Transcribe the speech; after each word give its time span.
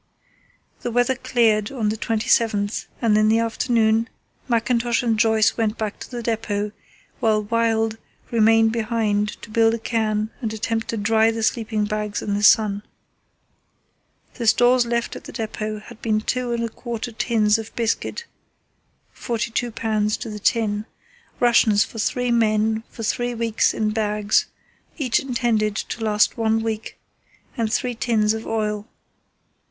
The 0.79 0.89
weather 0.89 1.13
cleared 1.13 1.71
on 1.71 1.89
the 1.89 1.95
27th, 1.95 2.87
and 3.03 3.15
in 3.15 3.29
the 3.29 3.37
afternoon 3.37 4.09
Mackintosh 4.47 5.03
and 5.03 5.15
Joyce 5.19 5.57
went 5.57 5.77
back 5.77 5.99
to 5.99 6.09
the 6.09 6.23
depot, 6.23 6.71
while 7.19 7.43
Wild 7.43 7.99
remained 8.31 8.71
behind 8.71 9.39
to 9.43 9.51
build 9.51 9.75
a 9.75 9.77
cairn 9.77 10.31
and 10.41 10.51
attempt 10.51 10.87
to 10.87 10.97
dry 10.97 11.29
the 11.29 11.43
sleeping 11.43 11.85
bags 11.85 12.23
in 12.23 12.33
the 12.33 12.41
sun. 12.41 12.81
The 14.33 14.47
stores 14.47 14.87
left 14.87 15.15
at 15.15 15.25
the 15.25 15.31
depot 15.31 15.77
had 15.77 16.01
been 16.01 16.21
two 16.21 16.51
and 16.51 16.63
a 16.63 16.69
quarter 16.69 17.11
tins 17.11 17.59
of 17.59 17.75
biscuit 17.75 18.25
(42 19.11 19.71
lbs. 19.71 20.17
to 20.21 20.31
the 20.31 20.39
tin), 20.39 20.87
rations 21.39 21.83
for 21.83 21.99
three 21.99 22.31
men 22.31 22.83
for 22.89 23.03
three 23.03 23.35
weeks 23.35 23.71
in 23.71 23.91
bags, 23.91 24.47
each 24.97 25.19
intended 25.19 25.75
to 25.75 26.03
last 26.03 26.39
one 26.39 26.63
week, 26.63 26.97
and 27.55 27.71
three 27.71 27.93
tins 27.93 28.33
of 28.33 28.47
oil. 28.47 28.87